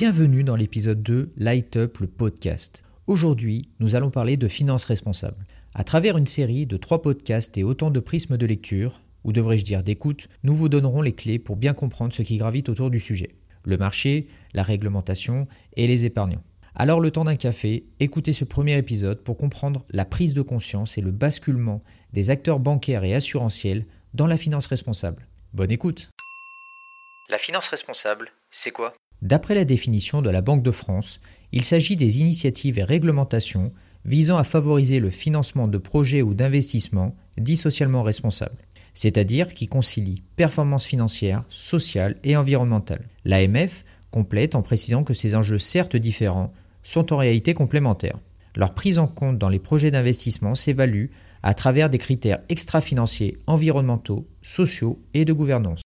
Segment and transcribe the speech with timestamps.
[0.00, 2.84] Bienvenue dans l'épisode 2 Light Up le podcast.
[3.08, 5.44] Aujourd'hui, nous allons parler de finances responsables.
[5.74, 9.64] À travers une série de trois podcasts et autant de prismes de lecture, ou devrais-je
[9.64, 13.00] dire d'écoute, nous vous donnerons les clés pour bien comprendre ce qui gravite autour du
[13.00, 13.34] sujet.
[13.64, 16.44] Le marché, la réglementation et les épargnants.
[16.76, 20.96] Alors le temps d'un café, écoutez ce premier épisode pour comprendre la prise de conscience
[20.96, 25.26] et le basculement des acteurs bancaires et assurantiels dans la finance responsable.
[25.54, 26.10] Bonne écoute
[27.28, 28.94] La finance responsable, c'est quoi?
[29.22, 31.20] D'après la définition de la Banque de France,
[31.52, 33.72] il s'agit des initiatives et réglementations
[34.04, 38.64] visant à favoriser le financement de projets ou d'investissements dits socialement responsables,
[38.94, 43.08] c'est-à-dire qui concilient performance financière, sociale et environnementale.
[43.24, 48.18] L'AMF complète en précisant que ces enjeux certes différents sont en réalité complémentaires.
[48.56, 51.06] Leur prise en compte dans les projets d'investissement s'évalue
[51.42, 55.80] à travers des critères extra-financiers, environnementaux, sociaux et de gouvernance.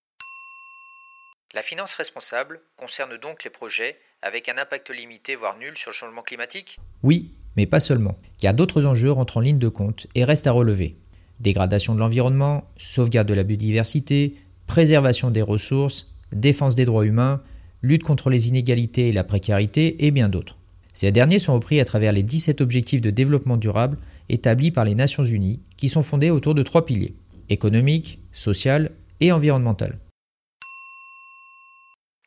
[1.62, 5.94] La finance responsable concerne donc les projets avec un impact limité voire nul sur le
[5.94, 6.80] changement climatique?
[7.04, 10.50] Oui, mais pas seulement, car d'autres enjeux rentrent en ligne de compte et restent à
[10.50, 10.96] relever.
[11.38, 14.34] Dégradation de l'environnement, sauvegarde de la biodiversité,
[14.66, 17.40] préservation des ressources, défense des droits humains,
[17.80, 20.58] lutte contre les inégalités et la précarité, et bien d'autres.
[20.92, 24.96] Ces derniers sont repris à travers les 17 objectifs de développement durable établis par les
[24.96, 27.14] Nations Unies, qui sont fondés autour de trois piliers
[27.48, 28.90] économique, social
[29.20, 30.00] et environnemental.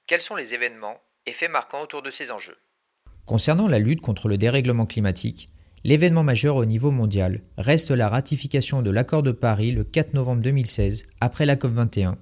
[0.08, 2.58] Quels sont les événements et faits marquants autour de ces enjeux?
[3.26, 5.50] Concernant la lutte contre le dérèglement climatique,
[5.84, 10.44] l'événement majeur au niveau mondial reste la ratification de l'accord de Paris le 4 novembre
[10.44, 12.18] 2016 après la COP21,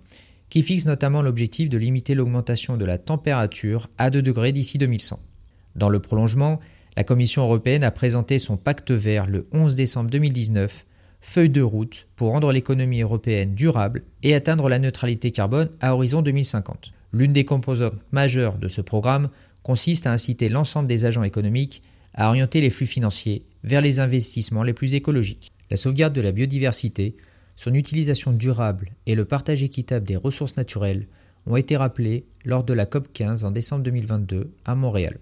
[0.48, 5.20] qui fixe notamment l'objectif de limiter l'augmentation de la température à 2 degrés d'ici 2100.
[5.76, 6.62] Dans le prolongement,
[6.96, 10.86] la Commission européenne a présenté son pacte vert le 11 décembre 2019,
[11.20, 16.22] feuille de route pour rendre l'économie européenne durable et atteindre la neutralité carbone à horizon
[16.22, 16.94] 2050.
[17.14, 19.30] L'une des composantes majeures de ce programme
[19.62, 21.84] consiste à inciter l'ensemble des agents économiques
[22.16, 25.52] à orienter les flux financiers vers les investissements les plus écologiques.
[25.70, 27.16] La sauvegarde de la biodiversité,
[27.56, 31.08] son utilisation durable et le partage équitable des ressources naturelles
[31.46, 35.20] ont été rappelés lors de la COP15 en décembre 2022 à Montréal.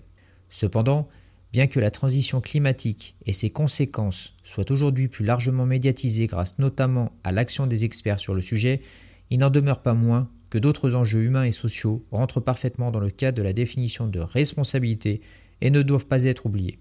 [0.50, 1.09] Cependant,
[1.51, 7.12] bien que la transition climatique et ses conséquences soient aujourd'hui plus largement médiatisées grâce notamment
[7.24, 8.81] à l'action des experts sur le sujet,
[9.30, 13.09] il n'en demeure pas moins que d'autres enjeux humains et sociaux rentrent parfaitement dans le
[13.09, 15.22] cadre de la définition de responsabilité
[15.62, 16.78] et ne doivent pas être oubliés.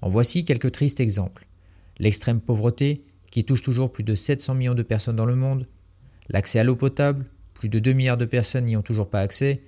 [0.00, 1.46] En voici quelques tristes exemples.
[1.98, 5.66] L'extrême pauvreté, qui touche toujours plus de 700 millions de personnes dans le monde,
[6.28, 9.62] l'accès à l'eau potable, plus de 2 milliards de personnes n'y ont toujours pas accès,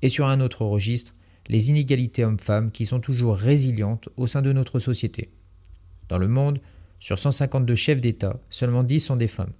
[0.00, 1.14] et sur un autre registre,
[1.48, 5.30] les inégalités hommes-femmes qui sont toujours résilientes au sein de notre société.
[6.08, 6.60] Dans le monde,
[7.00, 9.52] sur 152 chefs d'État, seulement 10 sont des femmes.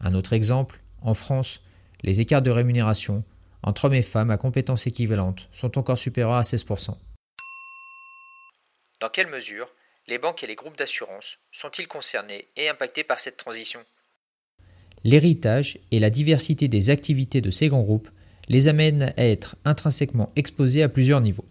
[0.00, 1.60] Un autre exemple, en France,
[2.02, 3.24] les écarts de rémunération
[3.62, 6.96] entre hommes et femmes à compétences équivalentes sont encore supérieurs à 16%.
[9.00, 9.68] Dans quelle mesure
[10.08, 13.80] les banques et les groupes d'assurance sont-ils concernés et impactés par cette transition?
[15.04, 18.08] L'héritage et la diversité des activités de ces grands groupes
[18.48, 21.46] les amènent à être intrinsèquement exposés à plusieurs niveaux.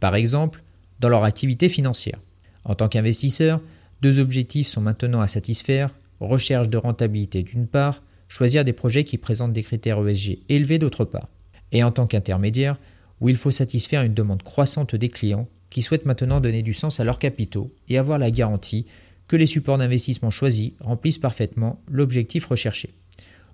[0.00, 0.62] Par exemple,
[1.00, 2.18] dans leur activité financière.
[2.64, 3.60] En tant qu'investisseur,
[4.00, 5.90] deux objectifs sont maintenant à satisfaire,
[6.20, 11.04] recherche de rentabilité d'une part, choisir des projets qui présentent des critères ESG élevés d'autre
[11.04, 11.28] part.
[11.72, 12.78] Et en tant qu'intermédiaire,
[13.20, 17.00] où il faut satisfaire une demande croissante des clients qui souhaitent maintenant donner du sens
[17.00, 18.86] à leurs capitaux et avoir la garantie
[19.28, 22.90] que les supports d'investissement choisis remplissent parfaitement l'objectif recherché.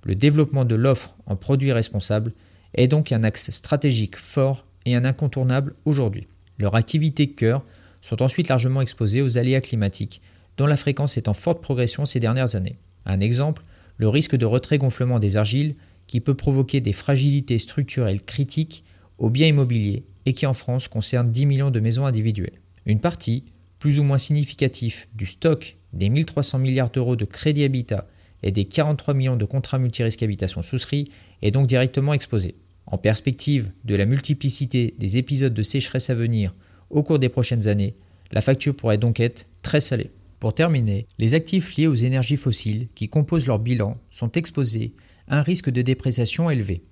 [0.04, 2.32] Le développement de l'offre en produits responsables
[2.74, 6.26] est donc un axe stratégique fort et un incontournable aujourd'hui.
[6.58, 7.64] Leurs activités cœur
[8.00, 10.20] sont ensuite largement exposées aux aléas climatiques,
[10.56, 12.76] dont la fréquence est en forte progression ces dernières années.
[13.06, 13.62] Un exemple,
[14.00, 15.74] le risque de retrait-gonflement des argiles
[16.06, 18.82] qui peut provoquer des fragilités structurelles critiques
[19.18, 22.62] aux biens immobiliers et qui en France concerne 10 millions de maisons individuelles.
[22.86, 23.44] Une partie,
[23.78, 28.08] plus ou moins significative, du stock des 1300 milliards d'euros de crédit habitat
[28.42, 31.04] et des 43 millions de contrats multirisques habitation souscrits
[31.42, 32.54] est donc directement exposée.
[32.86, 36.54] En perspective de la multiplicité des épisodes de sécheresse à venir
[36.88, 37.96] au cours des prochaines années,
[38.32, 40.10] la facture pourrait donc être très salée.
[40.40, 44.94] Pour terminer, les actifs liés aux énergies fossiles qui composent leur bilan sont exposés
[45.28, 46.82] à un risque de dépréciation élevé.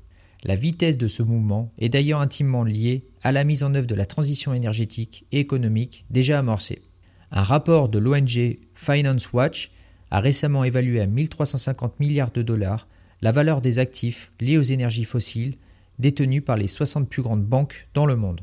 [0.44, 3.94] La vitesse de ce mouvement est d'ailleurs intimement liée à la mise en œuvre de
[3.94, 6.82] la transition énergétique et économique déjà amorcée.
[7.30, 9.70] Un rapport de l'ONG Finance Watch
[10.10, 12.86] a récemment évalué à 1350 milliards de dollars
[13.22, 15.56] la valeur des actifs liés aux énergies fossiles
[15.98, 18.42] détenus par les 60 plus grandes banques dans le monde.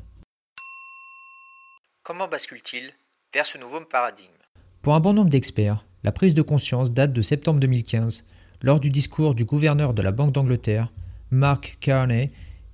[2.02, 2.92] Comment bascule-t-il
[3.34, 4.45] vers ce nouveau paradigme?
[4.86, 8.24] Pour un bon nombre d'experts, la prise de conscience date de septembre 2015,
[8.62, 10.94] lors du discours du gouverneur de la Banque d'Angleterre,
[11.32, 12.30] Mark Carney,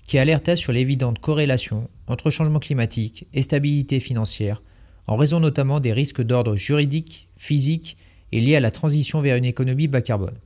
[0.06, 4.62] qui alerta sur l'évidente corrélation entre changement climatique et stabilité financière,
[5.08, 7.96] en raison notamment des risques d'ordre juridique, physique
[8.34, 10.38] et liés à la transition vers une économie bas carbone.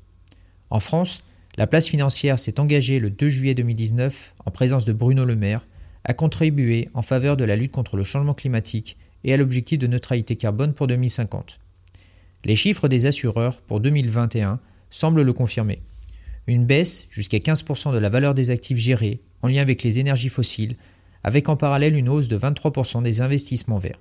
[0.70, 1.24] En France,
[1.58, 5.66] la place financière s'est engagée le 2 juillet 2019, en présence de Bruno Le Maire,
[6.04, 9.88] à contribuer en faveur de la lutte contre le changement climatique et à l'objectif de
[9.88, 11.60] neutralité carbone pour 2050.
[12.46, 14.60] Les chiffres des assureurs pour 2021
[14.92, 15.82] semblent le confirmer.
[16.48, 20.30] Une baisse jusqu'à 15% de la valeur des actifs gérés en lien avec les énergies
[20.30, 20.76] fossiles,
[21.24, 24.00] avec en parallèle une hausse de 23% des investissements verts.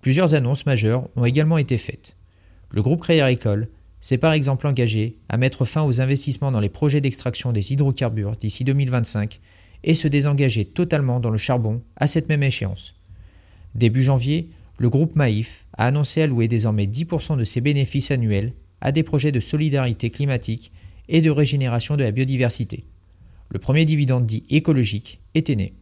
[0.00, 2.16] Plusieurs annonces majeures ont également été faites.
[2.70, 3.68] Le groupe Crédit Agricole
[4.00, 8.36] s'est par exemple engagé à mettre fin aux investissements dans les projets d'extraction des hydrocarbures
[8.36, 9.40] d'ici 2025
[9.84, 12.96] et se désengager totalement dans le charbon à cette même échéance.
[13.74, 18.92] Début janvier, le groupe Maïf a annoncé allouer désormais 10% de ses bénéfices annuels à
[18.92, 20.72] des projets de solidarité climatique
[21.08, 22.84] et de régénération de la biodiversité.
[23.50, 25.74] Le premier dividende dit écologique était né.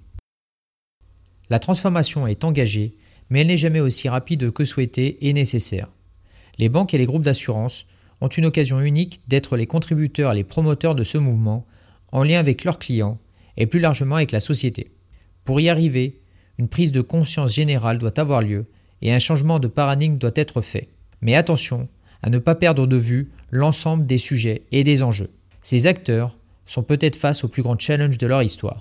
[1.49, 2.95] La transformation est engagée,
[3.29, 5.89] mais elle n'est jamais aussi rapide que souhaitée et nécessaire.
[6.59, 7.87] Les banques et les groupes d'assurance
[8.21, 11.67] ont une occasion unique d'être les contributeurs et les promoteurs de ce mouvement,
[12.11, 13.19] en lien avec leurs clients
[13.57, 14.93] et plus largement avec la société.
[15.45, 16.22] Pour y arriver,
[16.59, 18.67] une prise de conscience générale doit avoir lieu
[19.01, 20.89] et un changement de paradigme doit être fait.
[21.21, 21.89] Mais attention
[22.23, 25.31] à ne pas perdre de vue l'ensemble des sujets et des enjeux.
[25.63, 28.81] Ces acteurs sont peut-être face au plus grand challenge de leur histoire.